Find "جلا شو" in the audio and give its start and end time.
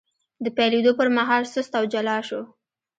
1.93-2.41